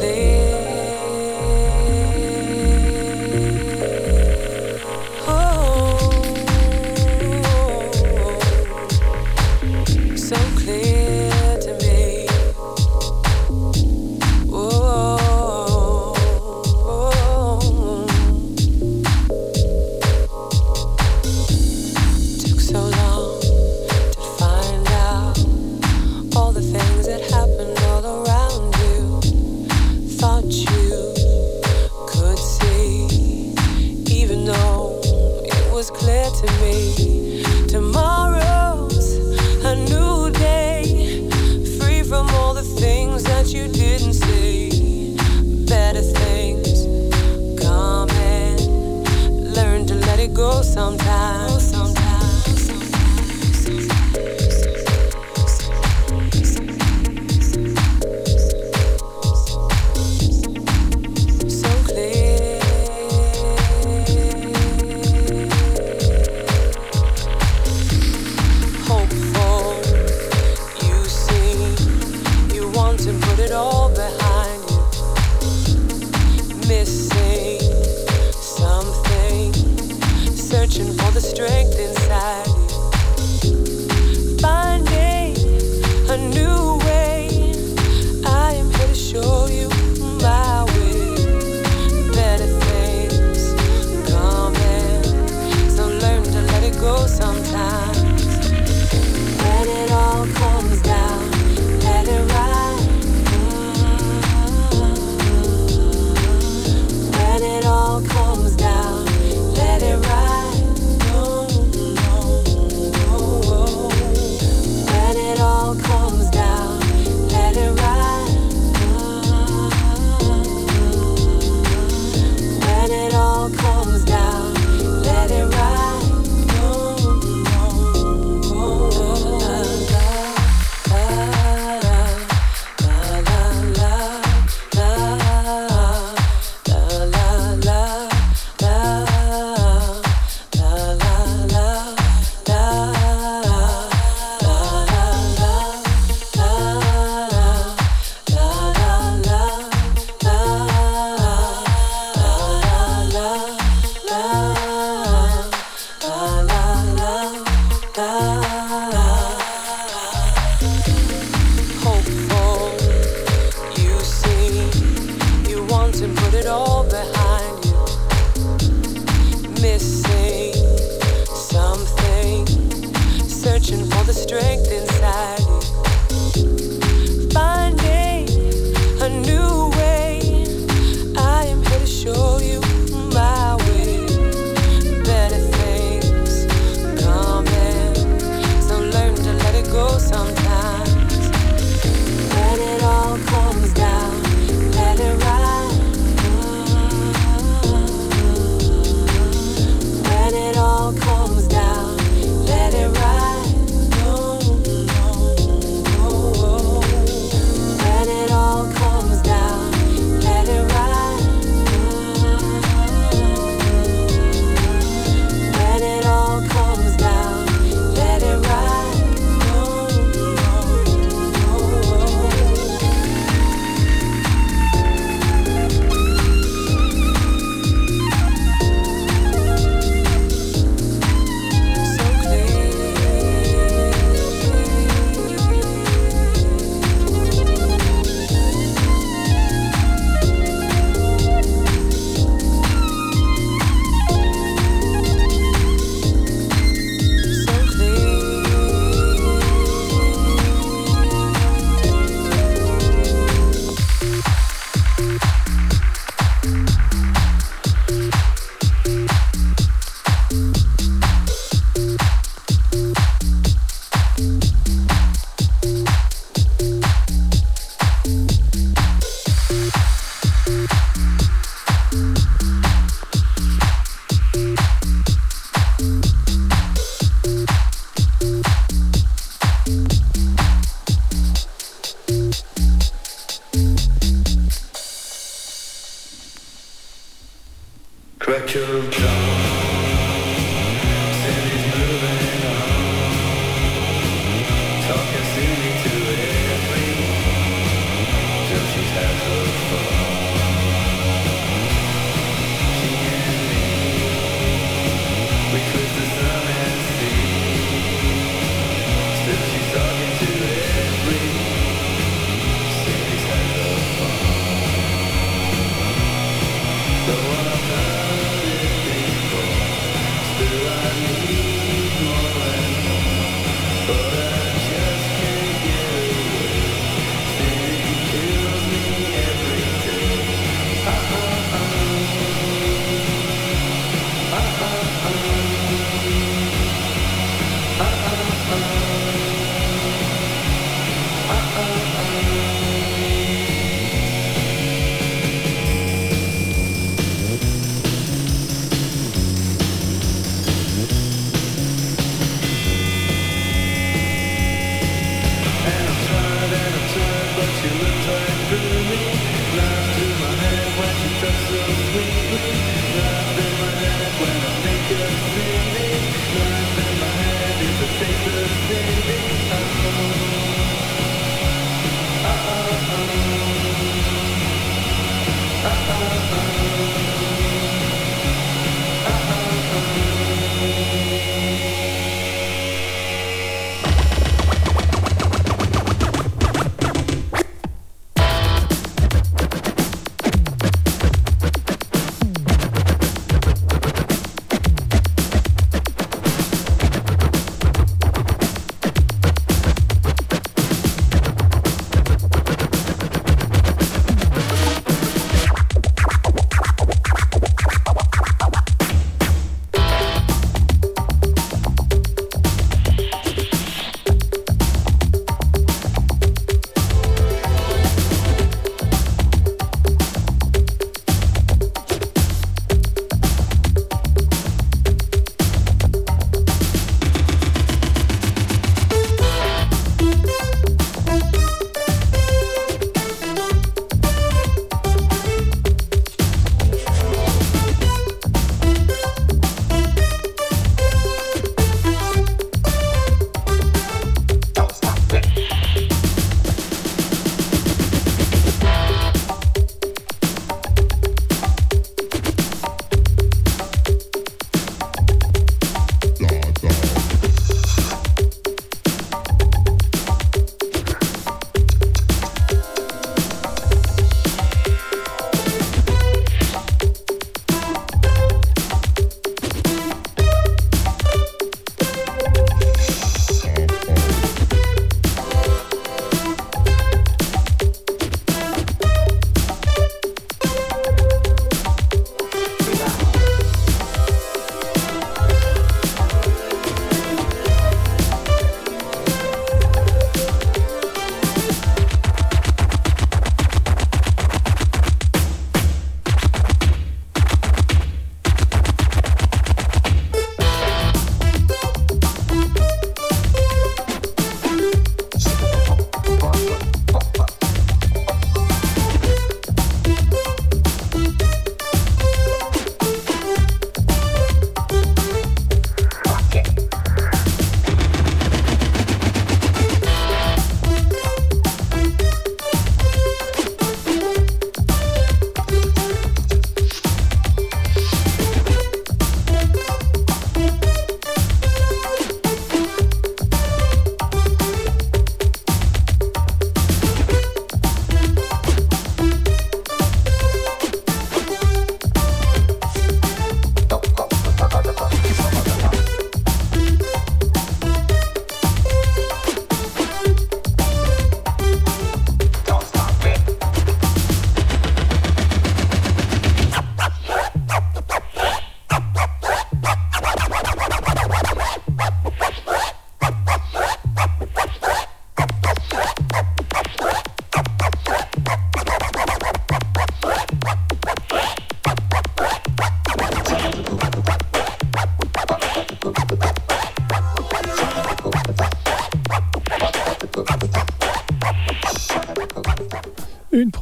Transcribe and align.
there. 0.00 0.25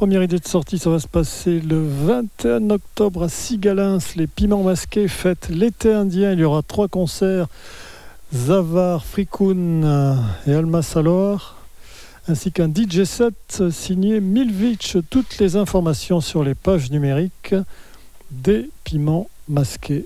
première 0.05 0.21
idée 0.21 0.37
de 0.37 0.47
sortie, 0.47 0.77
ça 0.77 0.91
va 0.91 0.99
se 0.99 1.07
passer 1.07 1.59
le 1.59 1.83
21 1.83 2.69
octobre 2.69 3.23
à 3.23 3.27
Sigalins. 3.27 3.97
Les 4.15 4.27
Piments 4.27 4.61
Masqués 4.61 5.07
fêtent 5.07 5.49
l'été 5.49 5.91
indien. 5.91 6.33
Il 6.33 6.41
y 6.41 6.43
aura 6.43 6.61
trois 6.61 6.87
concerts 6.87 7.47
Zavar, 8.31 9.03
Frikoun 9.03 9.83
euh, 9.83 10.13
et 10.45 10.53
Alma 10.53 10.83
Salor, 10.83 11.55
ainsi 12.27 12.51
qu'un 12.51 12.69
DJ 12.69 13.05
set 13.05 13.63
signé 13.71 14.19
Milvich. 14.19 14.95
Toutes 15.09 15.39
les 15.39 15.55
informations 15.55 16.21
sur 16.21 16.43
les 16.43 16.53
pages 16.53 16.91
numériques 16.91 17.55
des 18.29 18.69
Piments 18.83 19.27
Masqués. 19.49 20.05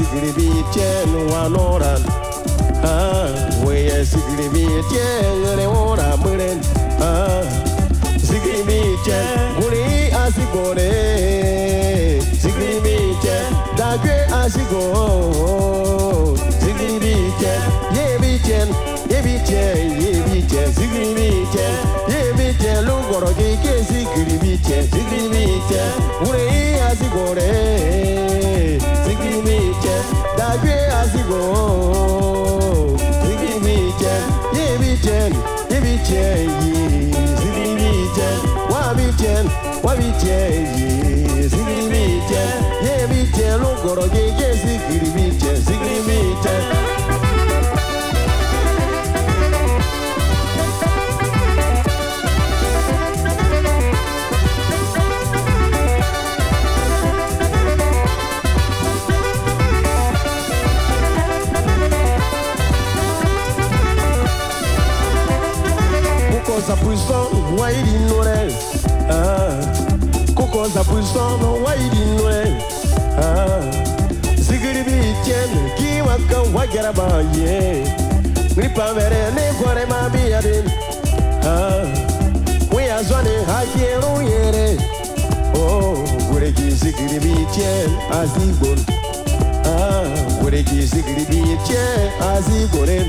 sigiri 0.00 0.32
bi 0.36 0.48
tiɛnu 0.72 1.20
wa 1.32 1.42
nɔra 1.54 1.92
weye 3.64 3.98
sigiri 4.10 4.46
bi 4.52 4.64
tiɛŋere 4.90 5.66
wora 5.74 6.08
mire 6.24 6.50
sigiri 8.26 8.62
bi 8.68 8.78
tiɛ 9.04 9.18
guri 9.58 9.84
asigore 10.22 10.88
sigiri 12.40 12.78
bi 12.84 12.94
tiɛ 13.22 13.36
dage 13.78 14.16
asigo 14.40 14.82
sigiri 16.62 16.96
bi 17.02 17.14
tiɛ 17.40 17.52
ye 17.96 18.04
bi 18.22 18.32
tiɛ 18.46 18.58
ye 19.10 19.18
bi 19.24 19.34
tiɛ 19.48 19.62
ye 20.02 20.12
bi 20.26 20.36
tiɛ 20.50 20.62
sigiri 20.76 21.10
bi 21.18 21.28
tiɛ 21.52 21.66
ye 22.12 22.20
bi 22.38 22.46
tiɛ 22.60 22.72
lugɔrɔ 22.88 23.30
k'i 23.38 23.52
ke 23.62 23.74
sigiri 23.88 24.36
bi 24.42 24.52
tiɛ 24.64 24.78
sigiri 24.92 25.28
bi 25.32 25.44
tiɛ 25.68 25.82
guri 26.24 26.46
asigore. 26.88 27.69
jeye, 36.10 36.48
zigiri 37.40 37.74
bije, 37.80 38.28
wa 38.70 38.94
bije, 38.94 39.34
wa 39.84 39.94
bije, 39.96 40.38
zigiri 41.50 41.88
bije, 41.92 42.44
ye 42.84 43.06
bije, 43.10 43.56
lugoro 43.62 44.02
ye 44.14 44.24
ye 44.38 44.48
zigiri 44.60 45.10
bije, 45.14 45.52
zigiri 45.56 46.00
bije. 46.06 46.79
Kwanza 70.72 70.90
busono 70.92 71.62
wairinwe 71.64 72.46
Zigiri 74.38 74.82
bichene 74.84 75.72
kiwaka 75.76 76.38
wagarabaye 76.58 77.86
Nipavere 78.56 79.30
nipore 79.34 79.86
mabiyarin 79.86 80.70
ah. 81.44 81.86
Wiyazwane 82.76 83.30
hayeru 83.46 84.22
yere. 84.30 84.78
Oh, 85.56 85.96
Gureki 86.32 86.70
zigiri 86.70 87.18
bichene 87.20 87.98
azibon 88.22 88.78
ah, 89.64 90.04
Gureki 90.42 90.82
zigiri 90.86 91.24
bichene 91.30 92.10
azigoren 92.36 93.06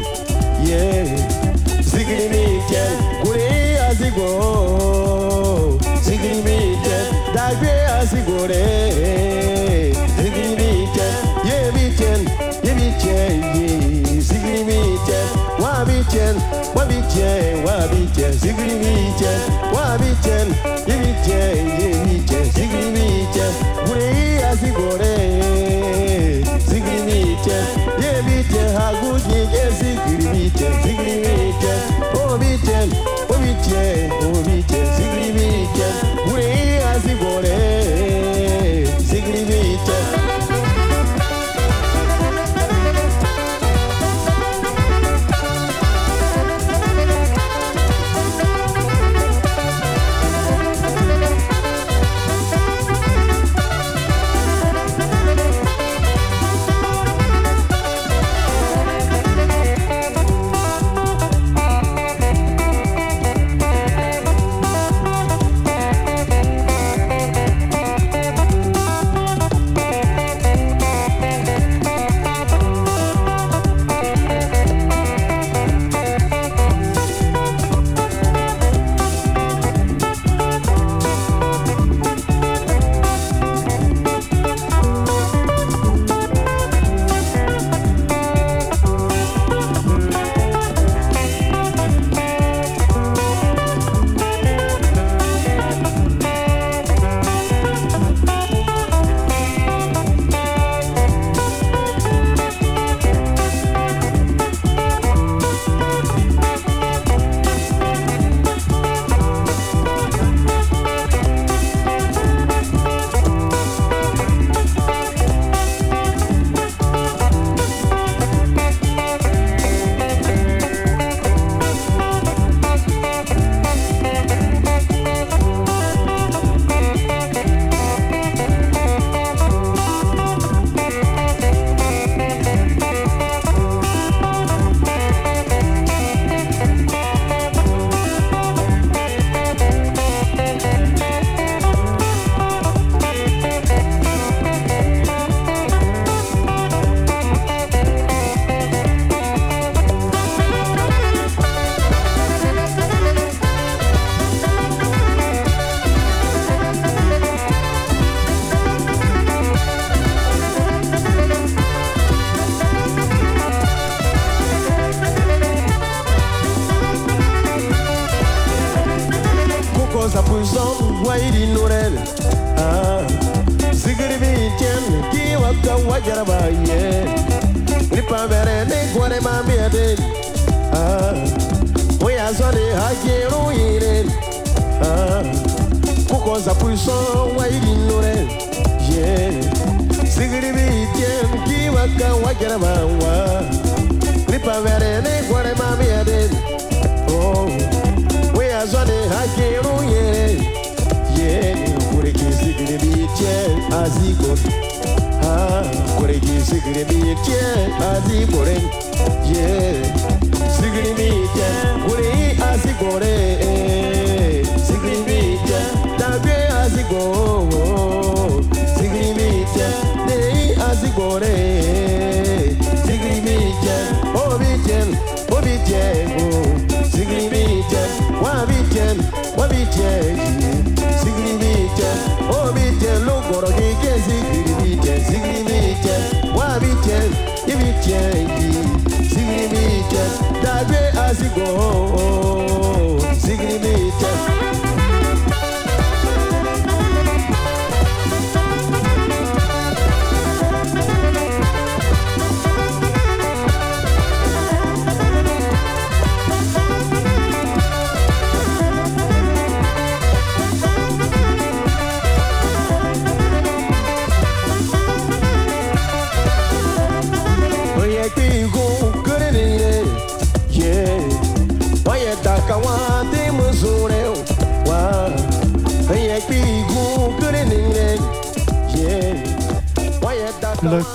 Zigiri 1.81 2.29
bichene 2.29 2.97
gure 3.23 3.79
azigoren 3.89 5.79
Zigiri 6.03 6.41
bichene 6.41 7.20
agbe 7.47 7.73
azigbore 7.99 8.63
zigiribite 10.17 11.07
yebiten 11.49 12.21
yebiten 12.63 13.37
zigiribite 14.27 15.19
wabiten 15.63 16.35
wabiten 16.75 17.65
wabiten 17.65 18.31
zigiribite 18.41 19.31
wabiten 19.75 20.47
yebiten 20.87 21.57
yebiten 21.81 22.10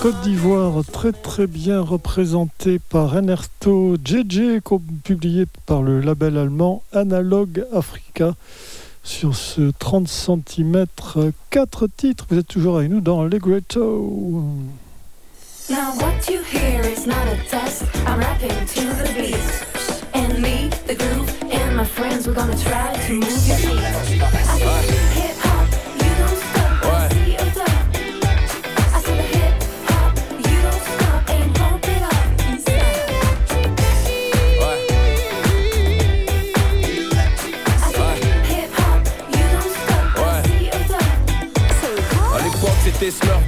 Côte 0.07 0.21
d'Ivoire, 0.21 0.85
très 0.89 1.11
très 1.11 1.47
bien 1.47 1.81
représentée 1.81 2.79
par 2.79 3.13
Ernesto 3.13 3.97
JJ, 4.05 4.61
publié 5.03 5.45
par 5.65 5.81
le 5.81 5.99
label 5.99 6.37
allemand 6.37 6.81
Analog 6.93 7.65
Africa. 7.73 8.33
Sur 9.03 9.35
ce 9.35 9.69
30 9.77 10.07
cm, 10.07 10.85
4 11.49 11.87
titres. 11.87 12.25
Vous 12.29 12.37
êtes 12.37 12.47
toujours 12.47 12.77
avec 12.77 12.89
nous 12.89 13.01
dans 13.01 13.23
Allegretto. 13.23 14.45
Now. 15.69 15.97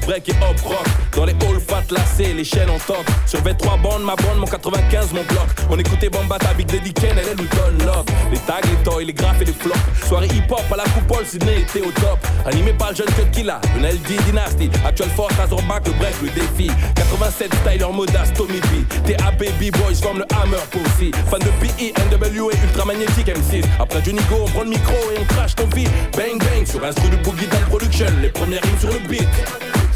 Break 0.10 0.30
et 0.30 0.36
hop 0.42 0.60
rock. 0.62 0.88
Dans 1.16 1.26
les 1.26 1.34
halls 1.34 1.60
fat 1.60 1.84
lacés, 1.92 2.34
les 2.34 2.44
chaînes 2.44 2.70
en 2.70 2.80
top. 2.80 3.06
Sur 3.28 3.42
23 3.44 3.78
bandes, 3.78 4.04
ma 4.04 4.16
bande, 4.16 4.40
mon 4.40 4.48
95, 4.48 5.14
mon 5.14 5.24
bloc. 5.24 5.48
On 5.70 5.78
écoutait 5.78 6.10
Bambata, 6.10 6.54
Big 6.56 6.66
Daddy 6.66 6.94
Ken, 6.94 7.16
elle 7.16 7.40
ou 7.40 7.48
Don 7.56 7.86
Lock 7.86 8.08
Les 8.32 8.40
tags, 8.40 8.62
les 8.64 8.84
toys, 8.84 9.04
les 9.04 9.14
graphes 9.14 9.42
et 9.42 9.46
les 9.46 9.54
flops. 9.54 9.78
Soirée 10.08 10.28
hip 10.28 10.50
hop 10.50 10.64
à 10.72 10.78
la 10.78 10.84
coupole, 10.86 11.26
Sydney 11.26 11.62
était 11.62 11.82
au 11.82 11.92
top. 11.92 12.18
Animé 12.46 12.74
par 12.74 12.90
le 12.90 12.96
jeune 12.96 13.08
Cut 13.08 13.30
Killa, 13.32 13.62
le 13.80 13.88
LD 13.88 14.24
Dynasty. 14.26 14.72
Actual 14.84 15.10
Force, 15.10 15.36
Razorback, 15.36 15.86
le 15.86 15.94
break, 15.94 16.16
le 16.24 16.30
défi. 16.30 16.72
87 16.96 17.54
Styler 17.54 17.94
Modas, 17.94 18.32
Tommy 18.36 18.60
B. 18.60 18.88
TAB, 19.06 19.44
B-Boys 19.60 20.02
forment 20.02 20.20
le 20.20 20.36
Hammer 20.36 20.64
Pussy. 20.72 21.12
Fan 21.30 21.40
de 21.40 21.52
PE, 21.62 21.94
NWA, 22.10 22.54
Ultra 22.64 22.86
Magnétique 22.86 23.28
M6 23.28 23.64
Après 23.80 24.02
Johnny 24.04 24.22
Go, 24.30 24.38
on 24.46 24.50
prend 24.50 24.64
le 24.64 24.70
micro 24.70 24.94
et 25.14 25.20
on 25.20 25.26
crash 25.26 25.56
ton 25.56 25.68
vie 25.68 25.88
Bang 26.18 26.40
bang, 26.40 26.66
sur 26.66 26.84
un 26.84 26.90
de 26.90 27.24
Boogie 27.24 27.48
Down 27.48 27.64
Production 27.70 28.08
Les 28.22 28.30
premières 28.30 28.62
rimes 28.64 28.80
sur 28.80 28.92
le 28.92 29.00
beat 29.08 29.28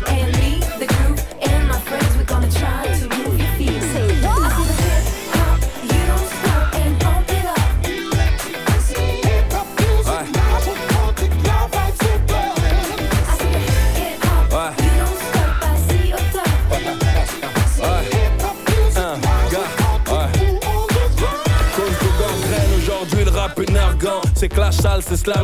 And 0.08 0.32
me, 0.40 0.60
the 0.80 0.86
groove, 0.88 1.13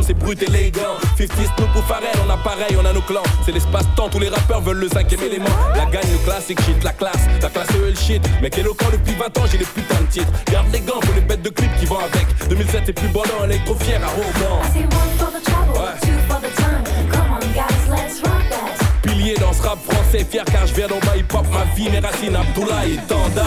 c'est 0.06 0.14
brut 0.14 0.42
élégant. 0.42 0.96
50 1.16 1.36
Snoop 1.56 1.76
ou 1.76 1.82
Pharrell, 1.82 2.16
on 2.26 2.30
a 2.30 2.36
pareil, 2.38 2.76
on 2.80 2.84
a 2.84 2.92
nos 2.92 3.00
clans. 3.02 3.22
C'est 3.44 3.52
l'espace-temps, 3.52 4.08
tous 4.10 4.18
les 4.18 4.28
rappeurs 4.28 4.60
veulent 4.60 4.78
le 4.78 4.88
cinquième 4.88 5.22
élément. 5.22 5.48
La 5.74 5.86
gagne, 5.86 6.10
le 6.12 6.18
classique 6.24 6.60
shit, 6.62 6.82
la 6.84 6.92
classe, 6.92 7.26
la 7.40 7.48
classe 7.48 7.68
E 7.76 7.88
le 7.90 7.94
shit. 7.94 8.22
Mec 8.42 8.56
éloquent 8.58 8.90
depuis 8.92 9.14
20 9.14 9.38
ans, 9.38 9.44
j'ai 9.50 9.58
les 9.58 9.64
putains 9.64 10.00
de 10.02 10.06
titres 10.06 10.32
Garde 10.50 10.66
les 10.72 10.80
gants 10.80 11.00
pour 11.00 11.14
les 11.14 11.20
bêtes 11.22 11.42
de 11.42 11.50
clips 11.50 11.74
qui 11.78 11.86
vont 11.86 11.98
avec. 11.98 12.26
2007 12.48 12.88
est 12.88 12.92
plus 12.92 13.08
bollant, 13.08 13.44
électro 13.44 13.74
fier 13.76 14.00
à 14.02 14.08
Roban 14.08 14.60
I 14.62 14.72
say 14.72 14.80
one 14.80 14.90
for 15.18 15.30
the 15.30 15.42
trouble, 15.44 15.72
Ouais. 15.72 16.00
two 16.02 16.08
for 16.28 16.40
the 16.40 16.54
time. 16.56 16.84
Come 17.10 17.32
on, 17.32 17.40
guys, 17.54 17.88
let's 17.90 18.20
rock 18.22 18.42
that. 18.50 18.84
Pilier 19.02 19.34
dans 19.38 19.52
ce 19.52 19.62
rap 19.62 19.78
français, 19.88 20.26
fier 20.30 20.44
car 20.44 20.66
je 20.66 20.74
viens 20.74 20.88
d'en 20.88 20.98
bas 20.98 21.16
hip-hop 21.16 21.46
Ma 21.52 21.64
vie, 21.74 21.88
mes 21.90 22.00
racines, 22.00 22.36
Abdoulaye 22.36 22.94
et 22.94 23.06
Tanda 23.08 23.44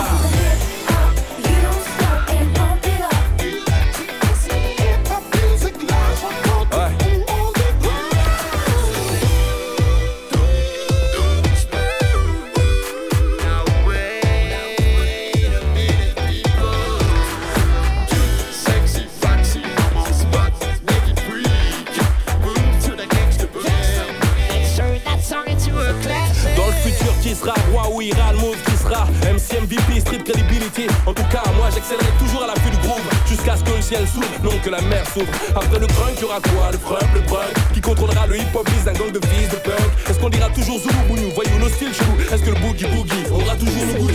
ciel 33.94 34.24
non 34.44 34.58
que 34.64 34.70
la 34.70 34.82
mer 34.82 35.04
s'ouvre. 35.14 35.28
Après 35.56 35.80
le 35.80 35.88
crunk 35.88 36.20
y 36.20 36.24
aura 36.24 36.40
quoi 36.40 36.72
Le 36.72 36.78
frump, 36.78 37.08
le 37.14 37.22
brunk 37.22 37.54
Qui 37.74 37.82
contrôlera 37.82 38.28
le 38.28 38.38
hip 38.38 38.56
hop 38.56 38.68
biz 38.70 38.84
d'un 38.84 38.94
gang 38.94 39.12
de 39.12 39.20
fils 39.28 39.50
de 39.50 39.56
punk. 39.58 40.10
Est-ce 40.10 40.20
qu'on 40.20 40.30
dira 40.30 40.50
toujours 40.50 40.80
Zulu 40.80 40.96
Bougnou 41.08 41.30
Voyons 41.36 41.60
nos 41.60 41.70
styles 41.70 41.94
chelous 41.94 42.18
Est-ce 42.34 42.44
que 42.44 42.50
le 42.50 42.60
boogie 42.60 42.86
boogie 42.86 43.24
aura 43.32 43.56
toujours 43.56 43.86
le 43.86 44.00
goût 44.00 44.10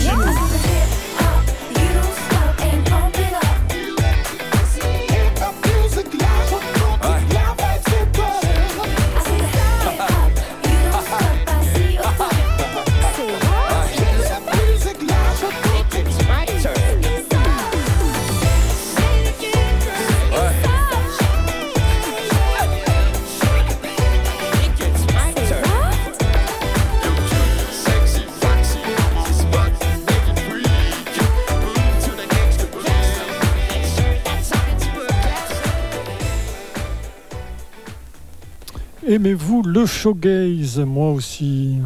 Aimez-vous 39.19 39.63
le 39.63 39.85
showgaze 39.85 40.79
Moi 40.79 41.11
aussi? 41.11 41.79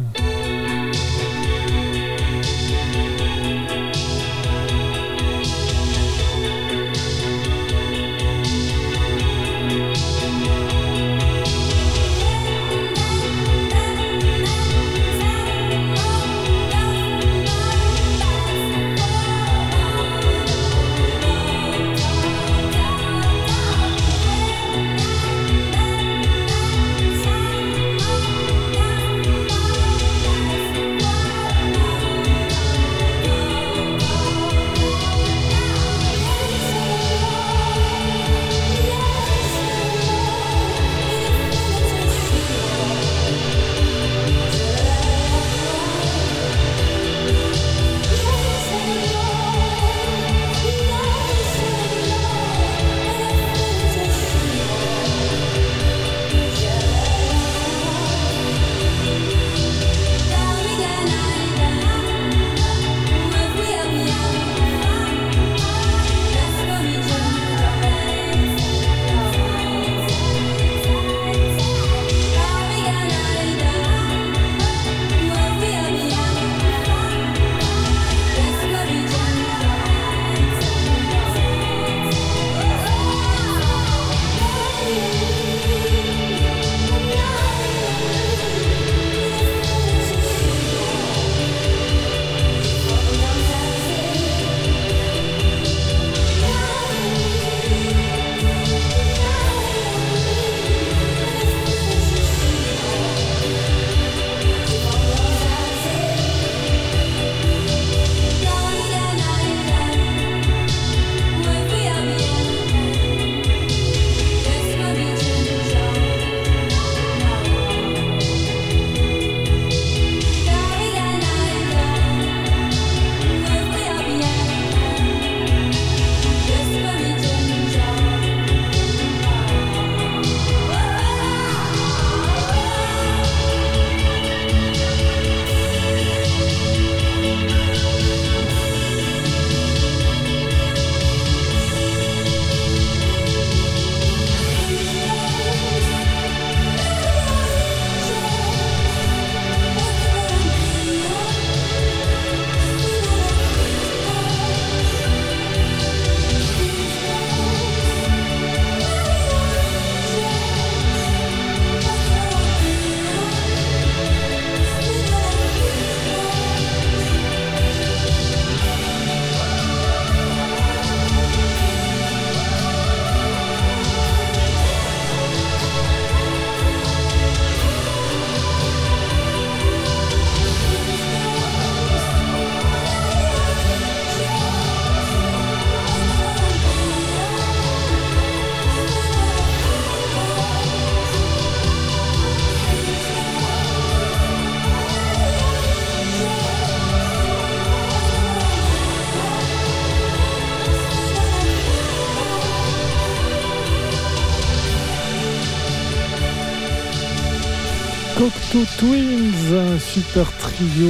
Cocteau 208.54 208.66
Twins, 208.78 209.52
un 209.52 209.80
super 209.80 210.30
trio 210.38 210.86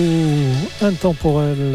intemporel. 0.82 1.74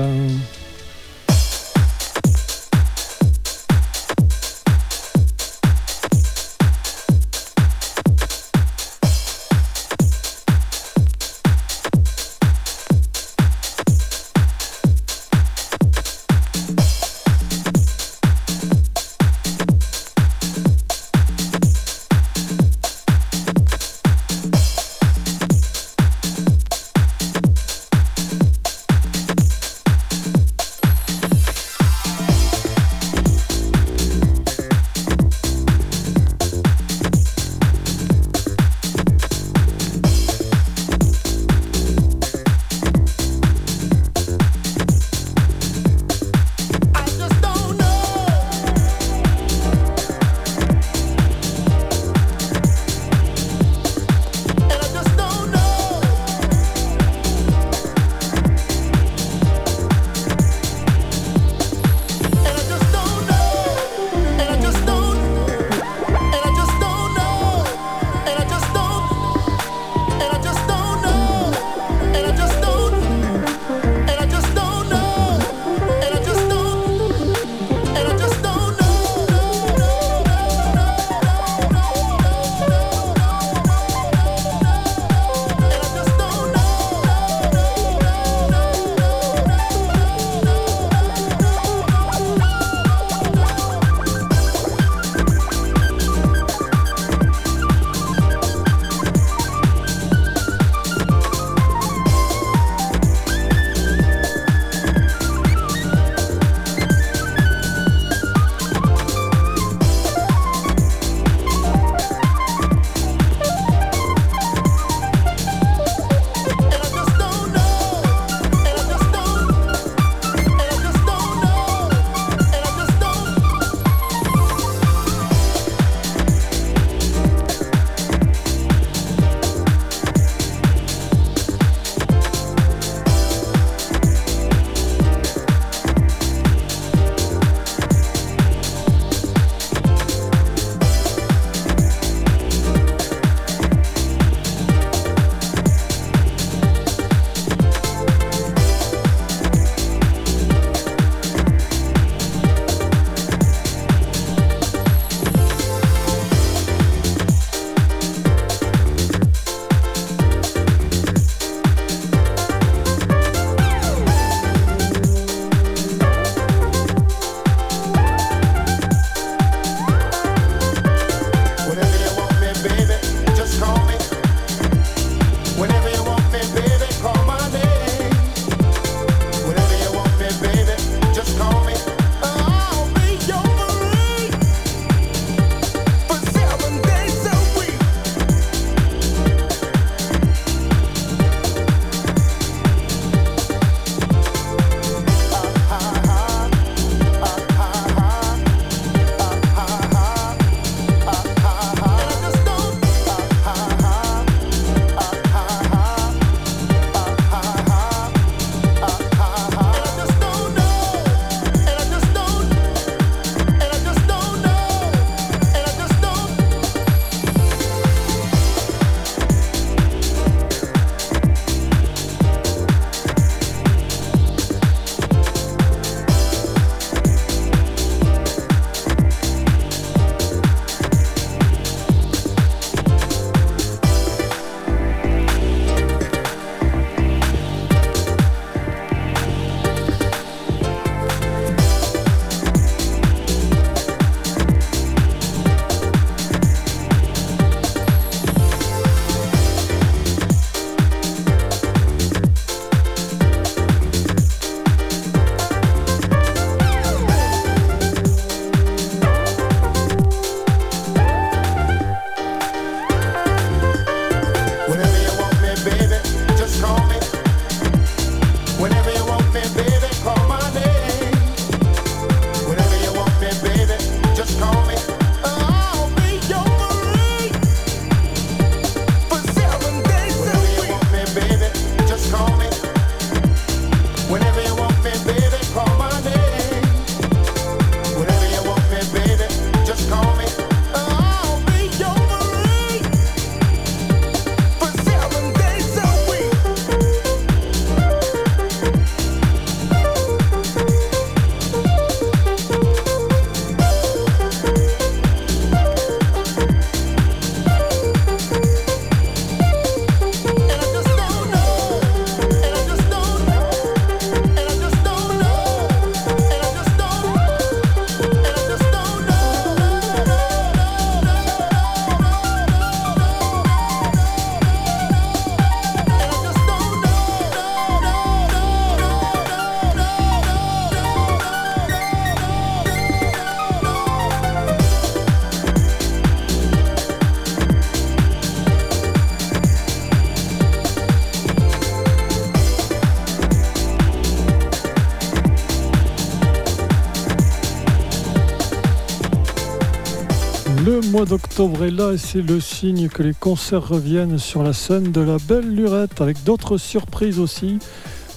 Mois 350.99 351.05
d'octobre 351.05 351.63
est 351.63 351.71
là 351.71 351.93
et 351.93 351.97
c'est 351.97 352.21
le 352.21 352.41
signe 352.41 352.89
que 352.89 353.01
les 353.03 353.13
concerts 353.13 353.69
reviennent 353.69 354.17
sur 354.17 354.43
la 354.43 354.51
scène 354.51 354.91
de 354.91 354.99
la 354.99 355.15
Belle 355.17 355.49
Lurette 355.49 356.01
avec 356.01 356.25
d'autres 356.25 356.57
surprises 356.57 357.19
aussi. 357.19 357.59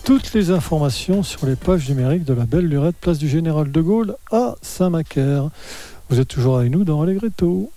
Toutes 0.02 0.34
les 0.34 0.50
informations 0.50 1.22
sur 1.22 1.46
les 1.46 1.54
pages 1.54 1.88
numériques 1.88 2.24
de 2.24 2.34
la 2.34 2.44
Belle 2.44 2.66
Lurette, 2.66 2.96
place 2.96 3.18
du 3.18 3.28
Général 3.28 3.70
de 3.70 3.80
Gaulle 3.80 4.16
à 4.32 4.56
Saint-Macaire. 4.62 5.50
Vous 6.10 6.18
êtes 6.18 6.26
toujours 6.26 6.58
avec 6.58 6.72
nous 6.72 6.82
dans 6.82 7.00
Allegretto. 7.02 7.70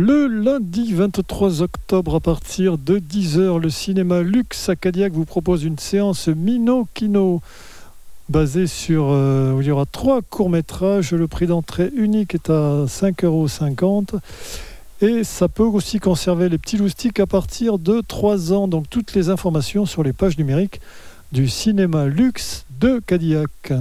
Le 0.00 0.28
lundi 0.28 0.94
23 0.94 1.60
octobre 1.60 2.14
à 2.14 2.20
partir 2.20 2.78
de 2.78 3.00
10h, 3.00 3.60
le 3.60 3.68
cinéma 3.68 4.22
Luxe 4.22 4.68
à 4.68 4.76
Cadillac 4.76 5.12
vous 5.12 5.24
propose 5.24 5.64
une 5.64 5.76
séance 5.76 6.28
Mino 6.28 6.86
Kino 6.94 7.40
basée 8.28 8.68
sur... 8.68 9.08
Euh, 9.10 9.58
il 9.60 9.66
y 9.66 9.72
aura 9.72 9.86
trois 9.86 10.22
courts-métrages. 10.22 11.10
Le 11.10 11.26
prix 11.26 11.48
d'entrée 11.48 11.90
unique 11.96 12.36
est 12.36 12.48
à 12.48 12.84
5,50 12.86 13.24
euros. 13.24 13.48
Et 15.00 15.24
ça 15.24 15.48
peut 15.48 15.64
aussi 15.64 15.98
conserver 15.98 16.48
les 16.48 16.58
petits 16.58 16.76
loustiques 16.76 17.18
à 17.18 17.26
partir 17.26 17.80
de 17.80 18.00
3 18.06 18.52
ans. 18.52 18.68
Donc 18.68 18.88
toutes 18.88 19.14
les 19.14 19.30
informations 19.30 19.84
sur 19.84 20.04
les 20.04 20.12
pages 20.12 20.38
numériques 20.38 20.80
du 21.32 21.48
cinéma 21.48 22.06
Luxe 22.06 22.66
de 22.78 23.02
Cadillac. 23.04 23.72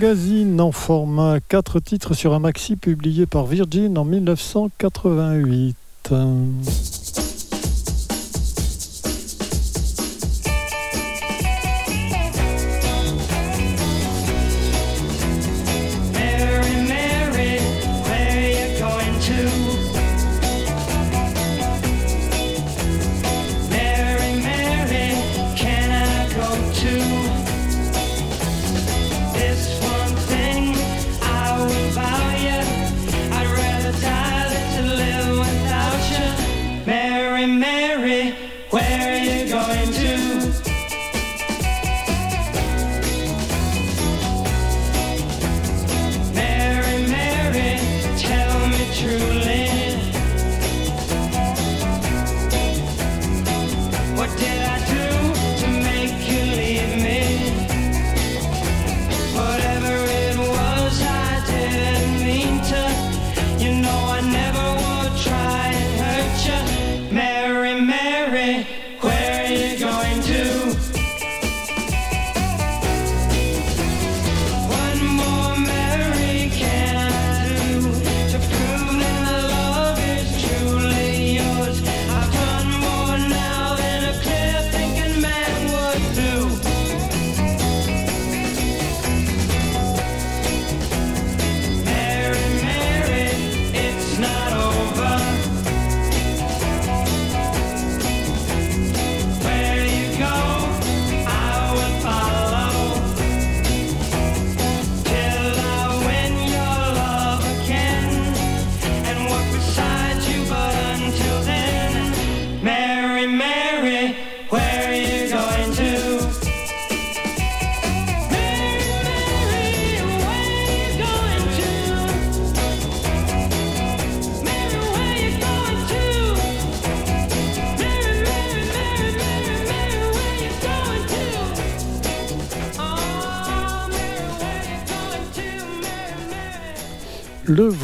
magazine 0.00 0.58
en 0.62 0.72
format 0.72 1.40
4 1.46 1.78
titres 1.78 2.14
sur 2.14 2.32
un 2.32 2.38
maxi 2.38 2.76
publié 2.76 3.26
par 3.26 3.44
Virgin 3.44 3.98
en 3.98 4.06
1988. 4.06 5.76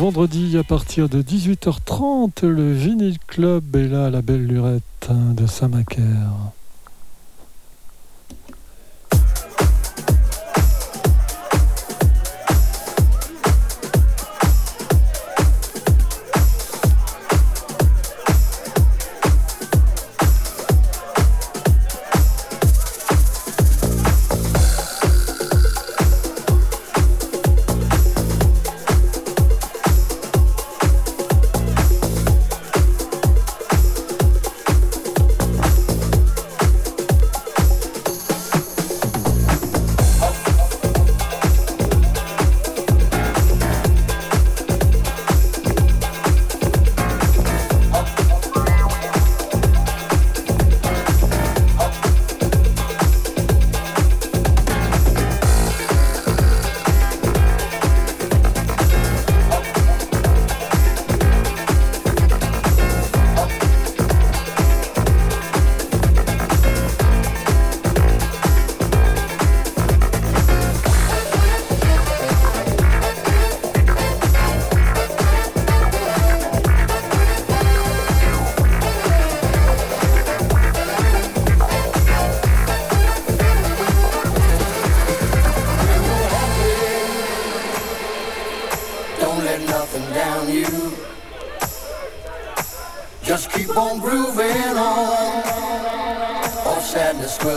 vendredi 0.07 0.57
à 0.57 0.63
partir 0.63 1.09
de 1.09 1.21
18h30, 1.21 2.47
le 2.47 2.73
Vinyl 2.73 3.19
Club 3.27 3.75
est 3.75 3.89
là 3.89 4.07
à 4.07 4.11
la 4.11 4.23
Belle 4.23 4.47
Lurette 4.47 5.09
hein, 5.09 5.35
de 5.35 5.49
Saint-Macaire. 5.49 6.53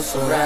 surround. 0.09 0.38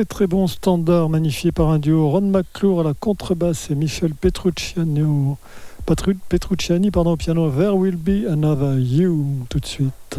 très 0.00 0.06
très 0.06 0.26
bon 0.26 0.46
standard 0.46 1.10
magnifié 1.10 1.52
par 1.52 1.68
un 1.68 1.78
duo 1.78 2.08
Ron 2.08 2.22
McClure 2.22 2.80
à 2.80 2.84
la 2.84 2.94
contrebasse 2.94 3.70
et 3.70 3.74
Michel 3.74 4.14
Petrucciani 4.14 5.02
au, 5.02 5.36
Petrucciani 5.84 6.90
pardon, 6.90 7.10
au 7.10 7.16
piano. 7.18 7.50
There 7.50 7.76
will 7.76 7.96
be 7.96 8.26
another 8.26 8.78
you 8.78 9.44
tout 9.50 9.60
de 9.60 9.66
suite. 9.66 10.18